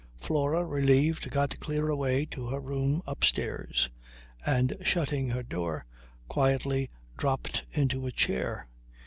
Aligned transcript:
Flora, 0.17 0.65
relieved, 0.65 1.29
got 1.29 1.59
clear 1.59 1.87
away 1.87 2.25
to 2.25 2.47
her 2.47 2.59
room 2.59 3.03
upstairs, 3.05 3.91
and 4.43 4.75
shutting 4.81 5.29
her 5.29 5.43
door 5.43 5.85
quietly, 6.27 6.89
dropped 7.17 7.65
into 7.75 8.07
a 8.07 8.11
chair. 8.11 8.65